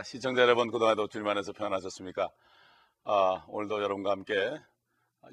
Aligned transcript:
아, 0.00 0.02
시청자 0.02 0.40
여러분 0.40 0.70
그동안도 0.70 1.08
주님 1.08 1.28
안에서 1.28 1.52
평안하셨습니까? 1.52 2.30
아, 3.04 3.44
오늘도 3.48 3.82
여러분과 3.82 4.12
함께 4.12 4.58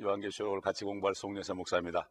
요한계시록을 0.02 0.60
같이 0.60 0.84
공부할 0.84 1.16
송년세 1.16 1.54
목사입니다. 1.54 2.10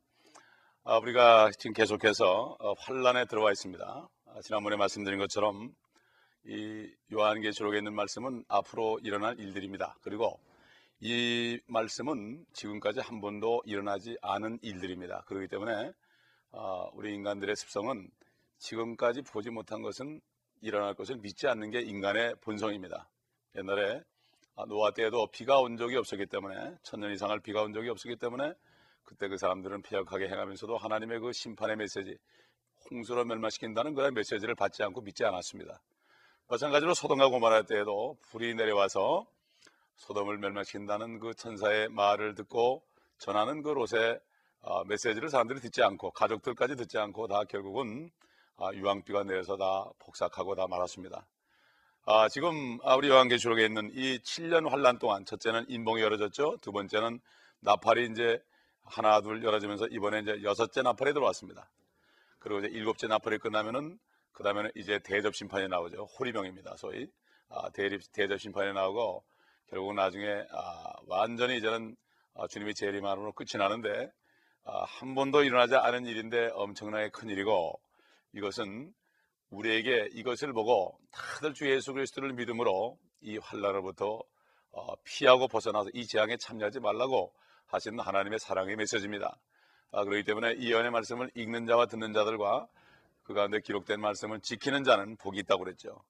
아, 0.85 0.97
우리가 0.97 1.51
지금 1.59 1.75
계속해서 1.75 2.57
어, 2.59 2.73
환란에 2.79 3.27
들어와 3.27 3.53
있습니다. 3.53 3.85
아, 3.85 4.41
지난번에 4.43 4.77
말씀드린 4.77 5.19
것처럼 5.19 5.75
이 6.47 6.91
요한계시록에 7.13 7.77
있는 7.77 7.93
말씀은 7.93 8.47
앞으로 8.49 9.01
일어날 9.03 9.39
일들입니다. 9.39 9.99
그리고 10.01 10.41
이 11.01 11.61
말씀은 11.67 12.47
지금까지 12.55 13.01
한 13.01 13.21
번도 13.21 13.65
일어나지 13.67 14.17
않은 14.23 14.61
일들입니다. 14.63 15.25
그렇기 15.27 15.49
때문에 15.49 15.93
어, 16.53 16.89
우리 16.95 17.13
인간들의 17.13 17.55
습성은 17.55 18.09
지금까지 18.57 19.21
보지 19.21 19.51
못한 19.51 19.83
것은 19.83 20.23
일어날 20.67 20.95
것을 20.95 21.17
믿지 21.19 21.47
않는 21.47 21.71
게 21.71 21.81
인간의 21.81 22.35
본성입니다. 22.41 23.09
옛날에 23.55 24.03
아, 24.57 24.65
노아 24.67 24.91
때에도 24.91 25.29
비가 25.29 25.61
온 25.61 25.77
적이 25.77 25.97
없었기 25.97 26.27
때문에 26.27 26.75
천년 26.83 27.13
이상을 27.13 27.39
비가 27.41 27.63
온 27.63 27.73
적이 27.73 27.91
없었기 27.91 28.17
때문에 28.17 28.53
그때 29.05 29.29
그 29.29 29.37
사람들은 29.37 29.83
폐역하게 29.83 30.29
행하면서도 30.29 30.77
하나님의 30.77 31.21
그 31.21 31.33
심판의 31.33 31.77
메시지 31.77 32.19
홍수로 32.91 33.25
멸망시킨다는 33.27 33.95
그런 33.95 34.13
메시지를 34.15 34.57
받지 34.57 34.83
않고 34.83 35.03
믿지 35.03 35.25
않았습니다. 35.25 35.81
마찬가지로 36.49 36.95
소돔과 36.95 37.29
고마라 37.29 37.63
때에도 37.63 38.17
불이 38.31 38.55
내려와서 38.55 39.27
소돔을 39.97 40.39
멸망시킨다는 40.39 41.21
그 41.21 41.35
천사의 41.35 41.91
말을 41.91 42.35
듣고 42.35 42.83
전하는 43.19 43.63
그 43.63 43.71
롯의 43.71 44.19
아, 44.63 44.83
메시지를 44.89 45.29
사람들이 45.29 45.61
듣지 45.61 45.85
않고 45.85 46.11
가족들까지 46.11 46.75
듣지 46.75 46.99
않고 46.99 47.29
다 47.29 47.45
결국은 47.45 48.11
아, 48.59 48.73
유황비가 48.73 49.25
내려서 49.25 49.57
다 49.57 49.91
폭삭하고 49.99 50.55
다 50.55 50.67
말았습니다. 50.67 51.27
아, 52.07 52.29
지금 52.29 52.79
아, 52.85 52.95
우리 52.95 53.09
요한계시록에 53.09 53.65
있는 53.65 53.91
이 53.93 54.19
7년 54.19 54.69
환란 54.71 54.99
동안 54.99 55.25
첫째는 55.27 55.67
인봉이 55.69 56.01
열어졌죠. 56.01 56.59
두 56.63 56.73
번째는 56.73 57.21
나팔이 57.61 58.09
이제 58.13 58.43
하나 58.85 59.21
둘 59.21 59.43
열어지면서 59.45 59.89
이번에 59.89 60.21
이제 60.21 60.43
여섯째 60.43 60.83
나팔이 60.83 61.13
들어왔습니다. 61.13 61.69
그리고 62.39 62.61
이제 62.61 62.69
일곱째 62.69 63.09
나팔이 63.09 63.39
끝나면은 63.39 63.99
그 64.33 64.43
다음에는 64.43 64.71
이제 64.75 65.01
대접 65.01 65.35
심판이 65.35 65.69
나오죠. 65.69 66.05
호리병입니다. 66.19 66.77
소위 66.77 67.11
아, 67.51 67.69
대립, 67.71 68.01
대접 68.13 68.41
심판이 68.41 68.73
나오고 68.73 69.25
결국 69.69 69.95
나중에 69.95 70.27
아, 70.53 70.93
완전히 71.07 71.59
이제는 71.59 71.97
아, 72.35 72.47
주님이 72.47 72.75
재림하으로 72.75 73.33
끝이 73.33 73.59
나는데 73.59 74.11
아, 74.65 74.85
한 74.85 75.15
번도 75.15 75.45
일어나지 75.45 75.75
않은 75.75 76.07
일인데 76.07 76.51
엄청나게 76.55 77.11
큰 77.11 77.29
일이고 77.29 77.81
이것은 78.33 78.93
우리에게 79.51 80.09
이것을 80.13 80.53
보고 80.53 80.99
다들 81.11 81.55
주 81.55 81.71
예수 81.71 81.93
그리스도를 81.93 82.33
믿음으로 82.33 82.99
이 83.21 83.39
환란으로부터 83.39 84.23
어, 84.73 84.95
피하고 85.05 85.49
벗어나서 85.49 85.91
이 85.95 86.07
재앙에 86.07 86.37
참여하지 86.37 86.81
말라고 86.81 87.33
하시는 87.67 87.99
하나님의 87.99 88.39
사랑의 88.39 88.77
메시지입니다. 88.77 89.39
아, 89.93 90.05
그렇기 90.05 90.25
때문에 90.25 90.55
이 90.59 90.73
연의 90.73 90.91
말씀을 90.91 91.31
읽는 91.35 91.67
자와 91.67 91.87
듣는 91.87 92.13
자들과 92.13 92.69
그 93.23 93.35
가운데 93.35 93.61
기록된 93.61 94.01
말씀을 94.01 94.41
지키는 94.41 94.85
자는 94.85 95.17
복이 95.17 95.39
있다고 95.41 95.65
그랬죠. 95.65 96.03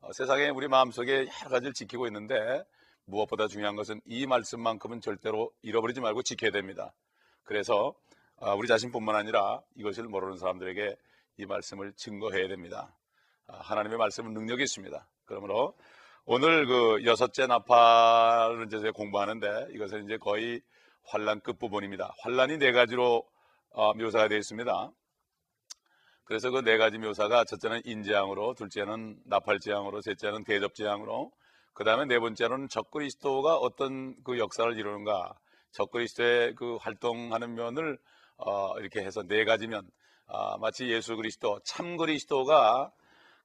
어, 0.00 0.12
세상에 0.12 0.48
우리 0.48 0.68
마음속에 0.68 1.26
여러 1.40 1.50
가지를 1.50 1.72
지키고 1.72 2.06
있는데 2.08 2.64
무엇보다 3.04 3.46
중요한 3.48 3.76
것은 3.76 4.00
이 4.04 4.26
말씀만큼은 4.26 5.00
절대로 5.00 5.50
잃어버리지 5.62 6.00
말고 6.00 6.22
지켜야 6.22 6.50
됩니다. 6.50 6.92
그래서 7.44 7.94
아, 8.40 8.54
우리 8.54 8.68
자신뿐만 8.68 9.16
아니라 9.16 9.60
이것을 9.76 10.04
모르는 10.04 10.36
사람들에게 10.36 10.96
이 11.38 11.46
말씀을 11.46 11.92
증거해야 11.94 12.48
됩니다. 12.48 12.92
아, 13.46 13.58
하나님의 13.58 13.96
말씀은 13.96 14.34
능력이 14.34 14.64
있습니다. 14.64 15.08
그러므로 15.24 15.74
오늘 16.24 16.66
그 16.66 17.04
여섯째 17.04 17.46
나팔을 17.46 18.66
이제 18.66 18.90
공부하는데 18.90 19.68
이것은 19.72 20.04
이제 20.04 20.18
거의 20.18 20.60
환란 21.04 21.40
끝 21.40 21.58
부분입니다. 21.58 22.12
환란이 22.22 22.58
네 22.58 22.72
가지로 22.72 23.24
어, 23.70 23.94
묘사가 23.94 24.28
되어 24.28 24.38
있습니다. 24.38 24.90
그래서 26.24 26.50
그 26.50 26.60
네 26.60 26.76
가지 26.76 26.98
묘사가 26.98 27.44
첫째는 27.44 27.82
인재앙으로, 27.84 28.54
둘째는 28.54 29.18
나팔재앙으로, 29.24 30.02
셋째는 30.02 30.44
대접재앙으로, 30.44 31.32
그 31.72 31.84
다음에 31.84 32.04
네 32.04 32.18
번째로는 32.18 32.68
적그리스도가 32.68 33.56
어떤 33.56 34.14
그 34.24 34.38
역사를 34.38 34.76
이루는가, 34.76 35.38
적그리스도의 35.70 36.54
그 36.56 36.76
활동하는 36.76 37.54
면을 37.54 37.98
어, 38.36 38.78
이렇게 38.78 39.00
해서 39.00 39.22
네 39.22 39.44
가지 39.44 39.68
면 39.68 39.88
아, 40.28 40.56
마치 40.58 40.88
예수 40.90 41.16
그리스도 41.16 41.58
참 41.64 41.96
그리스도가 41.96 42.92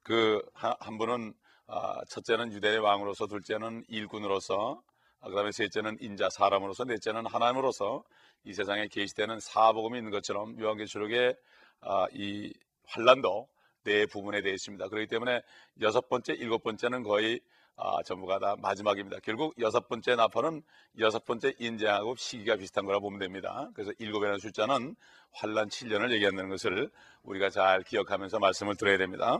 그 0.03 0.41
한 0.53 0.97
분은 0.97 1.33
아, 1.67 2.01
첫째는 2.09 2.51
유대의 2.51 2.79
왕으로서 2.79 3.27
둘째는 3.27 3.85
일군으로서 3.87 4.81
아, 5.21 5.29
그다음에 5.29 5.51
셋째는 5.51 5.97
인자 6.01 6.29
사람으로서 6.29 6.83
넷째는 6.83 7.25
하나님으로서 7.25 8.03
이 8.43 8.53
세상에 8.53 8.87
계시되는 8.87 9.39
사복음이 9.39 9.97
있는 9.97 10.11
것처럼 10.11 10.59
요한계시록에 10.59 11.35
아, 11.81 12.07
이 12.13 12.53
환란도 12.85 13.47
네 13.83 14.05
부분에 14.05 14.41
되어 14.41 14.53
있습니다. 14.53 14.87
그렇기 14.87 15.07
때문에 15.07 15.41
여섯 15.81 16.09
번째, 16.09 16.33
일곱 16.33 16.63
번째는 16.63 17.03
거의 17.03 17.39
아, 17.75 18.03
전부가 18.03 18.37
다 18.39 18.55
마지막입니다. 18.59 19.17
결국 19.23 19.55
여섯 19.59 19.87
번째 19.87 20.15
나팔은 20.15 20.61
여섯 20.99 21.25
번째 21.25 21.53
인재하고 21.57 22.15
시기가 22.15 22.55
비슷한 22.55 22.85
거라 22.85 22.99
보면 22.99 23.19
됩니다. 23.19 23.69
그래서 23.73 23.91
일곱이라는 23.97 24.39
숫자는 24.39 24.95
환란 25.31 25.69
7년을 25.69 26.11
얘기한다는 26.11 26.49
것을 26.49 26.91
우리가 27.23 27.49
잘 27.49 27.81
기억하면서 27.81 28.37
말씀을 28.37 28.75
드려야 28.75 28.97
됩니다. 28.97 29.39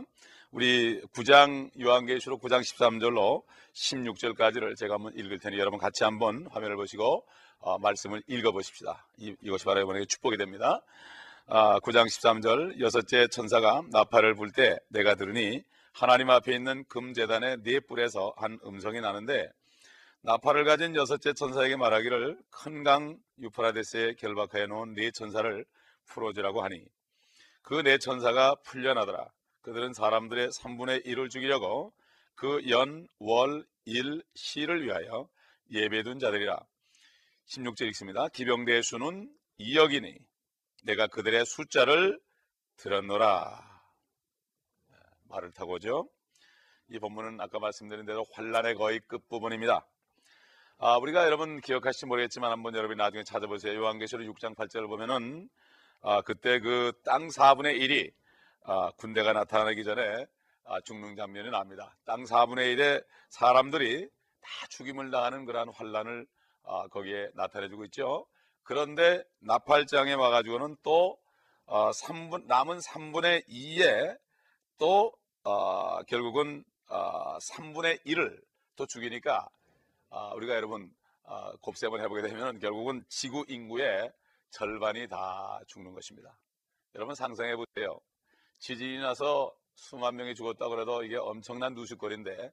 우리 0.50 1.00
9장 1.12 1.70
요한계시록 1.80 2.40
9장 2.42 2.60
13절로 2.60 3.44
16절까지를 3.72 4.76
제가 4.76 4.94
한번 4.94 5.16
읽을 5.16 5.38
테니 5.38 5.58
여러분 5.58 5.78
같이 5.78 6.04
한번 6.04 6.46
화면을 6.50 6.76
보시고 6.76 7.24
어, 7.58 7.78
말씀을 7.78 8.22
읽어 8.26 8.52
보십시다. 8.52 9.06
이, 9.16 9.34
것이 9.48 9.64
바로 9.64 9.80
이번에 9.80 10.04
축복이 10.06 10.36
됩니다. 10.36 10.80
아, 11.46 11.78
9장 11.80 12.06
13절 12.06 12.80
여섯째 12.80 13.26
천사가 13.28 13.82
나팔을 13.92 14.34
불 14.34 14.50
때 14.52 14.78
내가 14.88 15.14
들으니 15.14 15.62
하나님 15.92 16.30
앞에 16.30 16.54
있는 16.54 16.84
금재단의 16.88 17.58
네 17.62 17.80
뿔에서 17.80 18.32
한 18.36 18.58
음성이 18.64 19.00
나는데 19.00 19.48
나팔을 20.22 20.64
가진 20.64 20.96
여섯째 20.96 21.34
천사에게 21.34 21.76
말하기를 21.76 22.38
큰 22.50 22.82
강 22.82 23.18
유프라데스에 23.38 24.14
결박하여 24.14 24.66
놓은 24.68 24.94
네 24.94 25.10
천사를 25.10 25.64
풀어주라고 26.06 26.62
하니 26.64 26.82
그 27.62 27.82
네 27.82 27.98
천사가 27.98 28.56
풀려나더라. 28.64 29.28
그들은 29.62 29.92
사람들의 29.94 30.48
3분의 30.48 31.04
1을 31.06 31.30
죽이려고 31.30 31.92
그 32.34 32.60
연, 32.70 33.06
월, 33.18 33.64
일, 33.86 34.22
시를 34.34 34.84
위하여 34.84 35.28
예배둔 35.70 36.18
자들이라. 36.18 36.58
16절 37.48 37.86
읽습니다. 37.88 38.28
기병대의 38.28 38.82
수는 38.82 39.30
2억이니 39.60 40.18
내가 40.84 41.06
그들의 41.06 41.46
숫자를 41.46 42.20
들었노라. 42.76 43.82
말을 45.30 45.52
타고죠. 45.52 46.08
이 46.90 46.98
본문은 46.98 47.40
아까 47.40 47.58
말씀드린 47.58 48.04
대로 48.04 48.26
환란의 48.34 48.74
거의 48.74 49.00
끝부분입니다. 49.08 49.86
아, 50.78 50.96
우리가 50.98 51.24
여러분 51.24 51.60
기억하실지 51.62 52.04
모르겠지만 52.04 52.52
한번 52.52 52.74
여러분이 52.74 52.98
나중에 52.98 53.24
찾아보세요. 53.24 53.74
요한계시록 53.80 54.26
6장 54.36 54.54
8절을 54.54 54.86
보면은 54.88 55.48
아, 56.02 56.20
그때 56.20 56.60
그 56.60 56.92
땅 57.02 57.28
4분의 57.28 57.80
1이 57.80 58.12
아, 58.64 58.90
군대가 58.98 59.32
나타나기 59.32 59.84
전에 59.84 60.26
아, 60.64 60.80
죽는 60.82 61.16
장면이 61.16 61.50
납니다. 61.50 61.96
땅 62.04 62.24
4분의 62.24 62.76
1의 62.76 63.02
사람들이 63.30 64.06
다 64.42 64.66
죽임을 64.68 65.10
당하는 65.10 65.46
그러한 65.46 65.70
환란을 65.70 66.26
아, 66.64 66.88
거기에 66.88 67.30
나타내주고 67.34 67.86
있죠. 67.86 68.26
그런데 68.64 69.22
나팔장에 69.40 70.14
와가지고는 70.14 70.76
또 70.82 71.18
어, 71.66 71.90
3분, 71.90 72.46
남은 72.46 72.78
3분의 72.78 73.46
2에 73.48 74.18
또 74.78 75.12
어, 75.44 76.02
결국은 76.04 76.64
어, 76.88 77.38
3분의 77.38 78.04
1을 78.04 78.42
또 78.76 78.86
죽이니까 78.86 79.48
어, 80.10 80.34
우리가 80.34 80.54
여러분 80.54 80.92
어, 81.24 81.52
곱셈을 81.56 82.02
해보게 82.02 82.22
되면 82.22 82.58
결국은 82.58 83.04
지구 83.08 83.44
인구의 83.48 84.12
절반이 84.50 85.08
다 85.08 85.60
죽는 85.66 85.92
것입니다. 85.94 86.36
여러분 86.94 87.14
상상해 87.14 87.56
보세요. 87.56 88.00
지진이 88.58 88.98
나서 88.98 89.54
수만 89.74 90.16
명이 90.16 90.34
죽었다 90.34 90.68
그래도 90.68 91.02
이게 91.02 91.16
엄청난 91.16 91.74
누식거리인데 91.74 92.52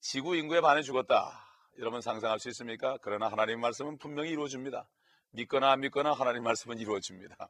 지구 0.00 0.36
인구의 0.36 0.60
반이 0.60 0.82
죽었다. 0.82 1.46
여러분 1.78 2.00
상상할 2.02 2.38
수 2.38 2.48
있습니까? 2.50 2.98
그러나 3.00 3.28
하나님 3.28 3.60
말씀은 3.60 3.96
분명히 3.98 4.30
이루어집니다. 4.30 4.86
믿거나 5.32 5.72
안 5.72 5.80
믿거나 5.80 6.12
하나님 6.12 6.42
말씀은 6.44 6.78
이루어집니다. 6.78 7.48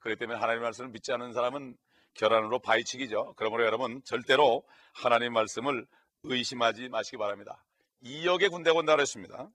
그렇기 0.00 0.18
때문에 0.18 0.38
하나님 0.38 0.62
말씀을 0.62 0.90
믿지 0.90 1.12
않는 1.12 1.32
사람은 1.32 1.76
결안으로 2.14 2.58
바위치기죠. 2.58 3.34
그러므로 3.36 3.64
여러분 3.64 4.02
절대로 4.04 4.64
하나님 4.92 5.32
말씀을 5.32 5.86
의심하지 6.24 6.88
마시기 6.88 7.16
바랍니다. 7.16 7.64
이역의 8.02 8.48
군대가 8.48 8.78
온다 8.78 8.94
그랬습니다. 8.96 9.48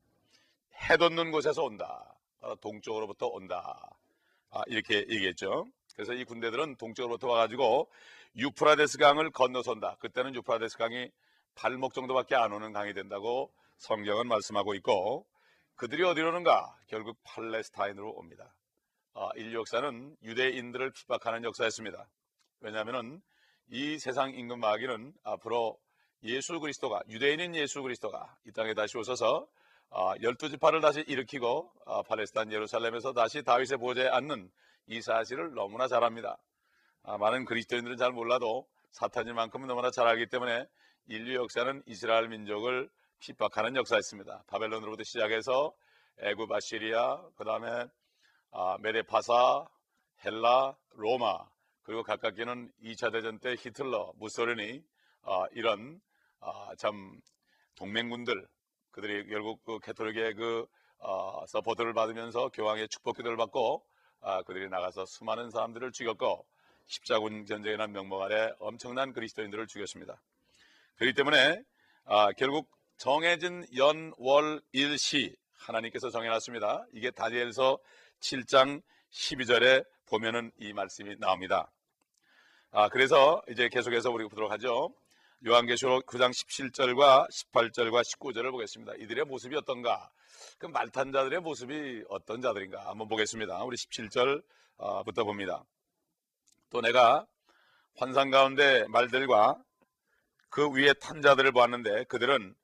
해 0.89 0.97
돋는 0.97 1.31
곳에서 1.31 1.63
온다. 1.63 2.15
바로 2.39 2.55
동쪽으로부터 2.55 3.27
온다. 3.27 3.89
아, 4.51 4.61
이렇게 4.67 4.99
얘기했죠. 4.99 5.67
그래서 5.95 6.13
이 6.13 6.23
군대들은 6.23 6.77
동쪽으로부터 6.77 7.27
와가지고 7.27 7.89
유프라데스 8.37 8.97
강을 8.97 9.31
건너선다. 9.31 9.97
그때는 9.99 10.35
유프라데스 10.35 10.77
강이 10.77 11.09
발목 11.55 11.93
정도밖에 11.93 12.35
안 12.35 12.51
오는 12.53 12.71
강이 12.71 12.93
된다고 12.93 13.51
성경은 13.77 14.27
말씀하고 14.27 14.75
있고 14.75 15.25
그들이 15.75 16.03
어디로 16.03 16.29
오는가? 16.29 16.73
결국 16.87 17.17
팔레스타인으로 17.23 18.11
옵니다. 18.11 18.55
아, 19.13 19.29
인류 19.35 19.59
역사는 19.59 20.15
유대인들을 20.23 20.91
핍박하는 20.91 21.43
역사였습니다. 21.43 22.07
왜냐하면 22.61 23.21
이 23.67 23.99
세상 23.99 24.33
임금 24.33 24.61
마귀는 24.61 25.13
앞으로 25.23 25.77
예수 26.23 26.61
그리스도가 26.61 27.01
유대인인 27.09 27.55
예수 27.55 27.81
그리스도가 27.81 28.37
이 28.45 28.53
땅에 28.53 28.73
다시 28.73 28.97
오셔서 28.97 29.47
아, 29.89 30.13
열두 30.21 30.49
지파를 30.49 30.79
다시 30.79 31.01
일으키고 31.01 31.69
아, 31.85 32.01
팔레스타인 32.03 32.53
예루살렘에서 32.53 33.11
다시 33.11 33.43
다윗의 33.43 33.77
보좌에 33.77 34.07
앉는 34.07 34.49
이 34.87 35.01
사실을 35.01 35.55
너무나 35.55 35.89
잘 35.89 36.05
압니다. 36.05 36.37
아, 37.03 37.17
많은 37.17 37.43
그리스도인들은 37.43 37.97
잘 37.97 38.13
몰라도 38.13 38.65
사탄일만큼은 38.91 39.67
너무나 39.67 39.91
잘 39.91 40.07
알기 40.07 40.27
때문에 40.27 40.67
인류 41.07 41.35
역사는 41.35 41.83
이스라엘 41.85 42.29
민족을 42.29 42.89
핍박하는 43.19 43.75
역사였습니다. 43.75 44.43
바벨론으로부터 44.47 45.03
시작해서 45.03 45.73
애굽, 46.19 46.51
아시리아, 46.51 47.21
그 47.35 47.43
다음에 47.43 47.85
아, 48.51 48.77
메데파사, 48.79 49.65
헬라, 50.23 50.75
로마, 50.91 51.45
그리고 51.83 52.03
가깝게는 52.03 52.71
2차 52.83 53.11
대전 53.11 53.39
때 53.39 53.55
히틀러, 53.59 54.13
무소리니 54.17 54.81
아, 55.23 55.45
이런 55.51 55.99
아, 56.39 56.69
참 56.77 57.19
동맹군들 57.75 58.47
그들이 58.91 59.27
결국 59.27 59.63
그 59.65 59.79
Catholic의 59.79 60.35
그 60.35 60.65
어, 60.99 61.45
support를 61.47 61.93
받으면서 61.93 62.49
교황의 62.49 62.87
축복 62.89 63.17
기도를 63.17 63.37
받고 63.37 63.85
아, 64.21 64.41
그들이 64.43 64.69
나가서 64.69 65.05
수많은 65.05 65.51
사람들을 65.51 65.91
죽였고 65.91 66.45
십자군 66.87 67.45
전쟁이라는 67.45 67.93
명목 67.93 68.21
아래 68.21 68.51
엄청난 68.59 69.11
그리스도인들을 69.11 69.67
죽였습니다. 69.67 70.21
그렇기 70.95 71.13
때문에 71.13 71.61
아, 72.05 72.31
결국 72.33 72.69
정해진 72.97 73.65
연 73.77 74.13
월 74.19 74.61
일 74.73 74.97
시 74.97 75.35
하나님께서 75.57 76.09
정해놨습니다. 76.09 76.85
이게 76.93 77.11
다니엘서 77.11 77.79
7장 78.19 78.81
12절에 79.11 79.85
보면은 80.05 80.51
이 80.59 80.73
말씀이 80.73 81.15
나옵니다. 81.19 81.71
아, 82.71 82.89
그래서 82.89 83.41
이제 83.49 83.67
계속해서 83.69 84.11
우리 84.11 84.27
보도록 84.27 84.51
하죠. 84.51 84.93
요한계시록 85.45 86.05
9장 86.05 86.31
17절과 86.31 87.27
18절과 87.29 88.03
19절을 88.03 88.51
보겠습니다. 88.51 88.93
이들의 88.95 89.25
모습이 89.25 89.55
어떤가? 89.55 90.09
그 90.57 90.65
말탄 90.67 91.11
자들의 91.11 91.39
모습이 91.41 92.03
어떤 92.09 92.41
자들인가? 92.41 92.89
한번 92.89 93.07
보겠습니다. 93.07 93.63
우리 93.63 93.75
17절부터 93.77 95.23
봅니다. 95.25 95.63
또 96.69 96.81
내가 96.81 97.25
환상 97.97 98.29
가운데 98.29 98.85
말들과 98.89 99.57
그 100.49 100.69
위에 100.69 100.93
탄 100.93 101.21
자들을 101.21 101.51
보았는데 101.51 102.05
그들은 102.05 102.55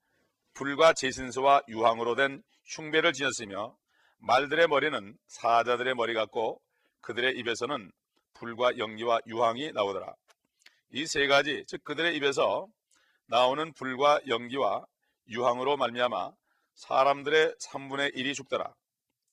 불과 0.53 0.93
제신소와 0.93 1.63
유황으로 1.67 2.15
된 2.15 2.43
흉배를 2.65 3.13
지녔으며 3.13 3.75
말들의 4.19 4.67
머리는 4.67 5.17
사자들의 5.27 5.95
머리 5.95 6.13
같고 6.13 6.61
그들의 7.01 7.37
입에서는 7.37 7.91
불과 8.33 8.77
연기와 8.77 9.19
유황이 9.27 9.71
나오더라. 9.71 10.13
이 10.93 11.05
세 11.07 11.27
가지 11.27 11.63
즉 11.67 11.83
그들의 11.83 12.15
입에서 12.17 12.67
나오는 13.27 13.71
불과 13.73 14.19
연기와 14.27 14.85
유황으로 15.29 15.77
말미암아 15.77 16.31
사람들의 16.75 17.55
3분의 17.61 18.15
1이 18.15 18.35
죽더라. 18.35 18.73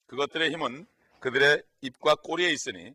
그것들의 0.06 0.50
힘은 0.52 0.86
그들의 1.20 1.62
입과 1.80 2.14
꼬리에 2.16 2.50
있으니 2.50 2.94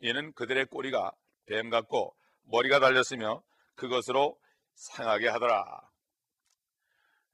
이는 0.00 0.32
그들의 0.34 0.66
꼬리가 0.66 1.12
뱀 1.46 1.70
같고 1.70 2.14
머리가 2.44 2.78
달렸으며 2.78 3.42
그것으로 3.74 4.38
상하게 4.74 5.28
하더라. 5.28 5.80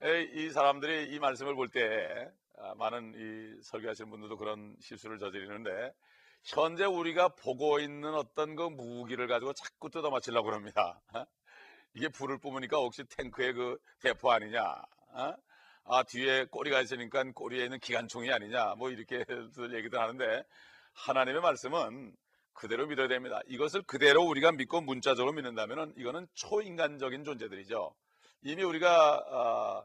이 0.02 0.48
사람들이 0.50 1.14
이 1.14 1.18
말씀을 1.18 1.54
볼때 1.54 2.30
아, 2.56 2.74
많은 2.76 3.12
이 3.16 3.62
설교하시는 3.62 4.10
분들도 4.10 4.38
그런 4.38 4.74
실수를 4.80 5.18
저지르는데 5.18 5.92
현재 6.42 6.86
우리가 6.86 7.28
보고 7.28 7.78
있는 7.80 8.14
어떤 8.14 8.56
그 8.56 8.62
무기를 8.62 9.26
가지고 9.26 9.52
자꾸 9.52 9.90
뜯어 9.90 10.08
맞추려고 10.08 10.46
그럽니다. 10.46 11.02
어? 11.14 11.26
이게 11.92 12.08
불을 12.08 12.38
뿜으니까 12.38 12.78
혹시 12.78 13.04
탱크의 13.04 13.52
그 13.52 13.78
대포 14.00 14.30
아니냐? 14.30 14.62
어? 14.62 15.34
아 15.84 16.02
뒤에 16.04 16.46
꼬리가 16.46 16.80
있으니까 16.80 17.22
꼬리에 17.34 17.64
있는 17.64 17.78
기관총이 17.78 18.32
아니냐? 18.32 18.76
뭐 18.76 18.90
이렇게 18.90 19.18
얘기들 19.18 19.98
하는데 19.98 20.44
하나님의 20.94 21.42
말씀은 21.42 22.16
그대로 22.54 22.86
믿어야 22.86 23.06
됩니다. 23.08 23.40
이것을 23.48 23.82
그대로 23.82 24.22
우리가 24.22 24.52
믿고 24.52 24.80
문자적으로 24.80 25.34
믿는다면 25.34 25.92
이거는 25.98 26.26
초인간적인 26.34 27.24
존재들이죠. 27.24 27.94
이미 28.42 28.62
우리가 28.62 29.24
아, 29.30 29.84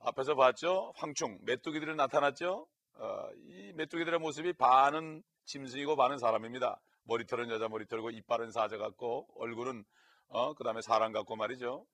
앞에서 0.00 0.34
봤죠. 0.34 0.92
황충, 0.96 1.38
메뚜기들이 1.42 1.94
나타났죠. 1.94 2.66
어, 2.96 3.28
이 3.48 3.72
메뚜기들의 3.74 4.18
모습이 4.18 4.52
반은 4.54 5.22
짐승이고 5.46 5.96
반은 5.96 6.18
사람입니다. 6.18 6.80
머리털은 7.04 7.50
여자 7.50 7.68
머리털이고 7.68 8.10
이빨은 8.10 8.50
사자 8.50 8.76
같고 8.78 9.28
얼굴은 9.36 9.84
어, 10.28 10.54
그다음에 10.54 10.80
사람 10.82 11.12
같고 11.12 11.36
말이죠. 11.36 11.86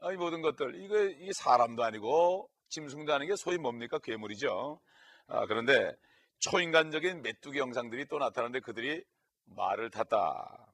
어, 0.00 0.12
이 0.12 0.16
모든 0.16 0.42
것들 0.42 0.82
이거 0.82 1.04
이 1.04 1.30
사람도 1.32 1.84
아니고 1.84 2.50
짐승도 2.68 3.12
아닌 3.12 3.28
게 3.28 3.36
소위 3.36 3.58
뭡니까 3.58 3.98
괴물이죠. 3.98 4.80
아, 5.28 5.46
그런데 5.46 5.92
초인간적인 6.40 7.22
메뚜기 7.22 7.58
영상들이 7.58 8.06
또 8.06 8.18
나타나는데 8.18 8.60
그들이 8.60 9.04
말을 9.46 9.90
탔다. 9.90 10.73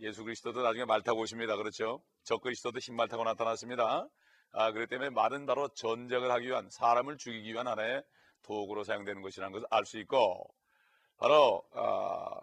예수 0.00 0.22
그리스도도 0.24 0.62
나중에 0.62 0.84
말 0.84 1.02
타고 1.02 1.20
오십니다. 1.20 1.56
그렇죠? 1.56 2.02
저 2.22 2.38
그리스도도 2.38 2.78
흰말 2.78 3.08
타고 3.08 3.24
나타났습니다. 3.24 4.08
아, 4.52 4.72
그렇기 4.72 4.88
때문에 4.88 5.10
말은 5.10 5.46
바로 5.46 5.68
전쟁을 5.68 6.30
하기 6.30 6.46
위한 6.46 6.68
사람을 6.70 7.18
죽이기 7.18 7.52
위한 7.52 7.66
하나의 7.66 8.02
도구로 8.42 8.84
사용되는 8.84 9.22
것이라는 9.22 9.52
것을 9.52 9.66
알 9.70 9.84
수 9.84 9.98
있고 9.98 10.48
바로 11.18 11.62
아, 11.72 12.40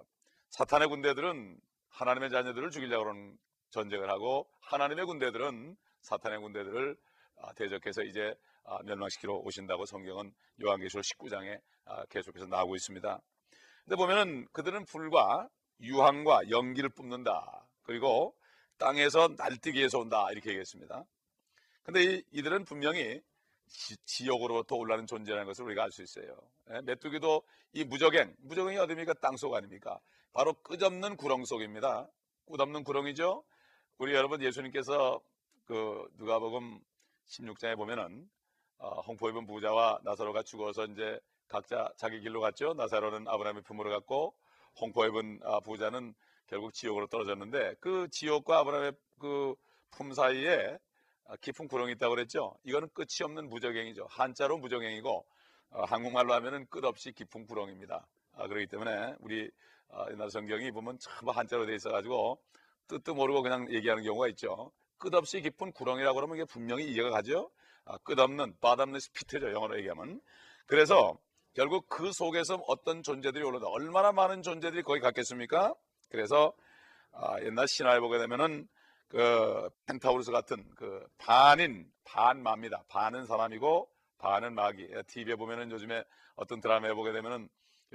사탄의 0.49 0.89
군대들은 0.89 1.57
하나님의 1.89 2.29
자녀들을 2.29 2.69
죽이려고 2.71 3.09
하는 3.09 3.37
전쟁을 3.69 4.09
하고 4.09 4.47
하나님의 4.61 5.05
군대들은 5.05 5.75
사탄의 6.01 6.39
군대들을 6.39 6.97
아, 7.41 7.53
대적해서 7.53 8.03
이제 8.03 8.35
아, 8.65 8.79
멸망시키러 8.83 9.33
오신다고 9.33 9.85
성경은 9.85 10.33
요한계시록 10.61 11.03
19장에 11.03 11.61
아, 11.85 12.05
계속해서 12.05 12.47
나오고 12.47 12.75
있습니다. 12.75 13.21
근데 13.85 13.95
보면은 13.95 14.47
그들은 14.51 14.85
불과 14.85 15.47
유황과 15.81 16.49
연기를 16.49 16.89
뿜는다. 16.89 17.67
그리고 17.83 18.35
땅에서 18.77 19.29
날뛰기에서 19.37 19.99
온다. 19.99 20.27
이렇게 20.31 20.49
얘기했습니다. 20.49 21.05
근데 21.83 22.03
이, 22.03 22.23
이들은 22.31 22.65
분명히 22.65 23.21
지, 23.67 24.27
역으로부터 24.27 24.75
올라는 24.75 25.07
존재라는 25.07 25.45
것을 25.45 25.65
우리가 25.65 25.83
알 25.83 25.91
수 25.91 26.01
있어요. 26.03 26.35
예? 26.71 26.81
메뚜기도 26.81 27.43
이 27.73 27.83
무적행, 27.83 28.35
무적행이 28.39 28.77
어딥니까? 28.79 29.13
땅속 29.15 29.53
아닙니까? 29.53 29.99
바로 30.33 30.53
끝없는 30.53 31.17
구렁 31.17 31.45
속입니다. 31.45 32.09
끝없는 32.47 32.83
구렁이죠. 32.83 33.43
우리 33.97 34.13
여러분 34.13 34.41
예수님께서 34.41 35.19
그 35.65 36.07
누가복음 36.17 36.79
16장에 37.27 37.75
보면은 37.75 38.29
어, 38.77 39.01
홍포 39.01 39.29
입은 39.29 39.45
부자와 39.47 39.99
나사로가 40.03 40.43
죽어서 40.43 40.85
이제 40.85 41.19
각자 41.47 41.89
자기 41.97 42.19
길로 42.19 42.41
갔죠. 42.41 42.73
나사로는 42.73 43.27
아브라함의 43.27 43.63
품으로 43.63 43.89
갔고 43.89 44.35
홍포 44.79 45.05
입은 45.05 45.39
아, 45.43 45.59
부자는 45.59 46.13
결국 46.47 46.73
지옥으로 46.73 47.07
떨어졌는데 47.07 47.75
그 47.79 48.07
지옥과 48.11 48.59
아브라함의 48.59 48.93
그 49.19 49.55
품 49.95 50.13
사이에 50.13 50.77
아, 51.27 51.35
깊은 51.37 51.67
구렁이 51.67 51.93
있다고 51.93 52.15
그랬죠. 52.15 52.55
이거는 52.63 52.89
끝이 52.93 53.23
없는 53.23 53.49
무적행이죠. 53.49 54.07
한자로 54.09 54.57
무적행이고 54.57 55.25
어, 55.71 55.83
한국말로 55.85 56.33
하면은 56.33 56.67
끝없이 56.67 57.11
깊은 57.11 57.47
구렁입니다. 57.47 58.05
아, 58.33 58.47
그렇기 58.47 58.67
때문에 58.67 59.15
우리 59.19 59.49
어, 59.87 60.05
옛날 60.11 60.29
성경이 60.29 60.71
보면 60.71 60.99
참 60.99 61.29
한자로 61.29 61.65
돼 61.65 61.75
있어가지고 61.75 62.39
뜻도 62.87 63.15
모르고 63.15 63.41
그냥 63.41 63.71
얘기하는 63.73 64.03
경우가 64.03 64.27
있죠. 64.29 64.71
끝없이 64.97 65.41
깊은 65.41 65.71
구렁이라고 65.71 66.15
그러면 66.15 66.37
이게 66.37 66.45
분명히 66.45 66.85
이해가 66.91 67.09
가죠. 67.09 67.49
아, 67.85 67.97
끝없는 67.99 68.57
bottomless 68.61 69.11
pit죠. 69.13 69.51
영어로 69.51 69.77
얘기하면. 69.79 70.21
그래서 70.67 71.17
결국 71.55 71.87
그 71.87 72.11
속에서 72.11 72.55
어떤 72.67 73.01
존재들이 73.01 73.43
올라다 73.43 73.67
얼마나 73.67 74.11
많은 74.11 74.41
존재들이 74.41 74.83
거기 74.83 74.99
갔겠습니까? 74.99 75.73
그래서 76.09 76.53
아, 77.13 77.39
옛날 77.43 77.65
신화에 77.67 78.01
보게 78.01 78.17
되면은 78.17 78.67
그 79.07 79.69
펜타우루스 79.85 80.31
같은 80.31 80.69
그 80.75 81.07
반인 81.17 81.89
반마입니다. 82.03 82.83
반은 82.89 83.25
사람이고 83.25 83.89
반은 84.17 84.53
마귀. 84.53 84.89
TV에 85.07 85.35
보면은 85.35 85.71
요즘에 85.71 86.03
어떤 86.35 86.59
드라마에 86.59 86.93
보게 86.93 87.13
되면은 87.13 87.47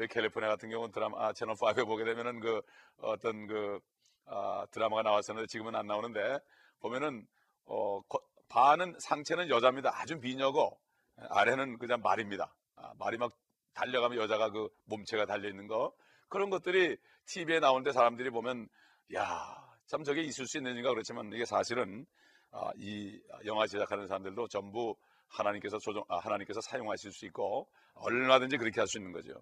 캘리포니아 0.08 0.48
같은 0.48 0.70
경우는 0.70 0.92
드라마 0.92 1.26
아, 1.26 1.32
채널 1.34 1.54
5에 1.56 1.86
보게 1.86 2.04
되면은 2.04 2.40
그 2.40 2.62
어떤 3.02 3.46
그 3.46 3.78
아, 4.24 4.64
드라마가 4.70 5.02
나왔었는데 5.02 5.46
지금은 5.48 5.74
안 5.74 5.86
나오는데 5.86 6.38
보면은 6.80 7.26
어, 7.66 8.00
거, 8.08 8.20
반은 8.48 8.96
상체는 9.00 9.50
여자입니다. 9.50 9.90
아주 10.00 10.16
미녀고 10.16 10.80
아래는 11.28 11.78
그냥 11.78 12.00
말입니다. 12.00 12.54
아, 12.76 12.92
말이 12.98 13.18
막 13.18 13.32
달려가면 13.74 14.18
여자가 14.18 14.50
그 14.50 14.68
몸체가 14.84 15.26
달려 15.26 15.48
있는 15.48 15.66
거 15.66 15.92
그런 16.28 16.50
것들이 16.50 16.96
TV에 17.26 17.60
나오는데 17.60 17.92
사람들이 17.92 18.30
보면 18.30 18.68
야 19.14 19.70
참 19.90 20.04
저게 20.04 20.22
있을 20.22 20.46
수 20.46 20.58
있는가 20.58 20.90
그렇지만 20.90 21.32
이게 21.32 21.44
사실은 21.44 22.06
아, 22.52 22.70
이 22.76 23.20
영화 23.44 23.66
제작하는 23.66 24.06
사람들도 24.06 24.46
전부 24.46 24.94
하나님께서 25.26 25.78
조정, 25.78 26.04
아, 26.08 26.18
하나님께서 26.18 26.60
사용하실 26.60 27.10
수 27.10 27.26
있고 27.26 27.68
얼마든지 27.94 28.56
그렇게 28.56 28.80
할 28.80 28.86
수 28.86 28.98
있는 28.98 29.10
거죠. 29.10 29.32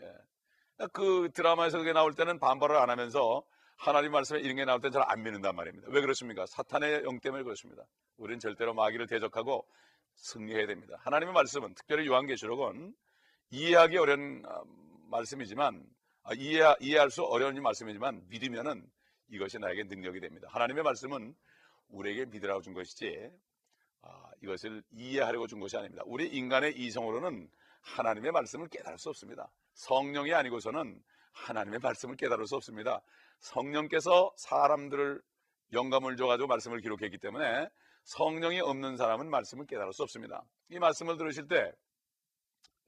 예. 0.00 0.86
그 0.94 1.28
드라마에서 1.34 1.76
그게 1.76 1.92
나올 1.92 2.14
때는 2.14 2.38
반발을 2.38 2.76
안 2.76 2.88
하면서 2.88 3.42
하나님 3.76 4.12
말씀에 4.12 4.40
이런 4.40 4.56
게 4.56 4.64
나올 4.64 4.80
때는 4.80 4.92
잘 4.92 5.02
안 5.06 5.22
믿는단 5.22 5.54
말입니다. 5.54 5.88
왜 5.90 6.00
그렇습니까? 6.00 6.46
사탄의 6.46 7.02
영 7.04 7.20
때문에 7.20 7.42
그렇습니다. 7.42 7.82
우리는 8.16 8.38
절대로 8.40 8.72
마귀를 8.72 9.08
대적하고 9.08 9.66
승리해야 10.14 10.66
됩니다. 10.66 10.96
하나님의 11.00 11.34
말씀은 11.34 11.74
특별히 11.74 12.06
요한계시록은 12.06 12.94
이해하기 13.50 13.96
어려운 13.96 14.42
아, 14.46 14.62
말씀이지만 15.10 15.84
아, 16.22 16.34
이해, 16.34 16.62
이해할 16.80 17.10
수 17.10 17.24
어려운 17.24 17.60
말씀이지만 17.62 18.26
믿으면은 18.28 18.86
이것이 19.28 19.58
나에게 19.58 19.84
능력이 19.84 20.20
됩니다. 20.20 20.48
하나님의 20.50 20.82
말씀은 20.82 21.34
우리에게 21.88 22.26
믿으라고 22.26 22.60
준 22.60 22.74
것이지 22.74 23.30
아, 24.02 24.30
이것을 24.42 24.82
이해하려고 24.90 25.46
준 25.46 25.60
것이 25.60 25.76
아닙니다. 25.76 26.02
우리 26.06 26.28
인간의 26.28 26.78
이성으로는 26.78 27.48
하나님의 27.80 28.32
말씀을 28.32 28.68
깨달을 28.68 28.98
수 28.98 29.08
없습니다. 29.08 29.50
성령이 29.74 30.34
아니고서는 30.34 31.02
하나님의 31.32 31.78
말씀을 31.80 32.16
깨달을 32.16 32.46
수 32.46 32.56
없습니다. 32.56 33.00
성령께서 33.38 34.32
사람들을 34.36 35.22
영감을 35.72 36.16
줘가지고 36.16 36.48
말씀을 36.48 36.80
기록했기 36.80 37.18
때문에 37.18 37.68
성령이 38.04 38.60
없는 38.60 38.96
사람은 38.96 39.30
말씀을 39.30 39.66
깨달을 39.66 39.92
수 39.92 40.02
없습니다. 40.02 40.42
이 40.70 40.78
말씀을 40.78 41.16
들으실 41.16 41.46
때 41.46 41.72